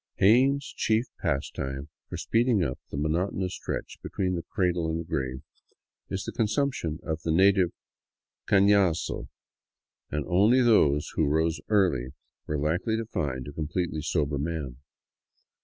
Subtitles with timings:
[0.19, 5.43] Jaen's chief pastime for speeding up the monotonous stretch between the cradle and the grave
[6.09, 7.69] is the consumption of the native"
[8.49, 9.27] cafiazo,"
[10.09, 12.13] and only those who rose early
[12.47, 14.77] were likely to find a completely sober man.